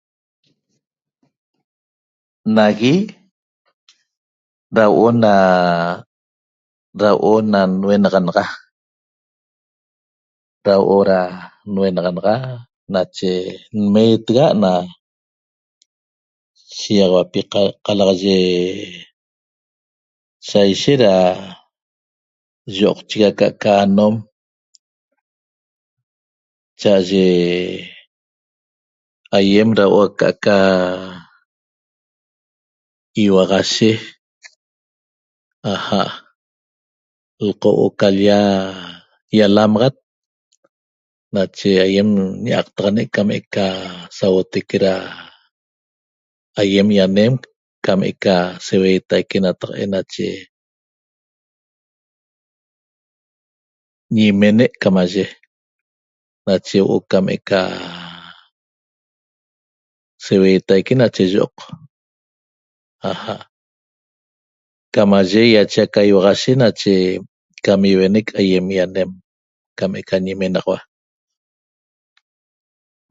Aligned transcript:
Nagui 2.55 2.95
da 4.75 4.83
huo'o 4.91 5.09
na... 5.23 5.31
da 6.99 7.07
huo'o 7.13 7.39
na 7.51 7.59
nhuenaxanaxa 7.81 8.45
da 10.65 10.73
huo'o 10.81 11.03
da 11.09 11.19
nhuenaxanaxa 11.73 12.33
nache 12.93 13.31
nmeetexa't 13.79 14.55
na 14.63 14.71
shiyaxauapi 16.77 17.41
qalaxaye 17.85 18.37
sa 20.47 20.59
ishet 20.73 20.99
da 21.05 21.15
yi'oqchigui 22.75 23.27
aca'aca 23.31 23.71
anom 23.83 24.15
cha'aye 26.79 27.25
ayem 29.37 29.69
da 29.77 29.83
huo'o 29.91 30.05
aca'aca 30.09 30.55
iuaxashe 33.23 33.89
'aja' 35.63 36.15
lqo' 37.47 37.73
huo'o 37.77 37.89
ca 37.99 38.07
l-lla 38.13 38.39
yalamaxat 39.37 39.95
nache 41.35 41.69
ayem 41.85 42.09
ñaqtaxane' 42.45 43.11
cam 43.13 43.29
eca 43.39 43.65
sauotaique 44.17 44.77
da 44.85 44.93
ayem 46.61 46.87
yanem 46.97 47.33
cam 47.85 47.99
eca 48.11 48.35
seuetaique 48.67 49.37
nataq'en 49.43 49.89
nache 49.93 50.27
ñimene' 54.15 54.69
camaye 54.81 55.25
nache 56.47 56.77
huo'o 56.83 56.99
cam 57.11 57.25
eca 57.35 57.61
seuetaique 60.25 60.93
nache 61.01 61.23
yi'oq 61.33 61.55
aja' 63.09 63.47
camaye 64.93 65.41
yache 65.55 65.79
aca 65.85 65.99
iuaxashe 66.09 66.51
nache 66.61 66.93
cam 67.65 67.81
iuenec 67.93 68.27
ayem 68.39 68.65
ianem 68.75 69.09
can 69.77 69.91
eca 70.01 70.15
ñi 70.23 70.31
imenaxaua. 70.35 70.79